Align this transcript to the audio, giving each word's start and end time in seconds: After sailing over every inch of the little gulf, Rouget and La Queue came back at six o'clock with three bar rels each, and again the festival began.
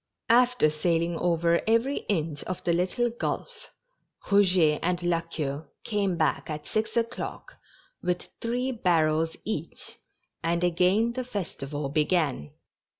After 0.29 0.71
sailing 0.71 1.15
over 1.19 1.61
every 1.67 1.97
inch 2.09 2.43
of 2.45 2.63
the 2.63 2.73
little 2.73 3.11
gulf, 3.11 3.69
Rouget 4.31 4.79
and 4.81 5.03
La 5.03 5.19
Queue 5.21 5.67
came 5.83 6.17
back 6.17 6.49
at 6.49 6.65
six 6.65 6.97
o'clock 6.97 7.57
with 8.01 8.29
three 8.41 8.71
bar 8.71 9.05
rels 9.05 9.37
each, 9.45 9.97
and 10.41 10.63
again 10.63 11.13
the 11.13 11.23
festival 11.23 11.87
began. 11.89 12.49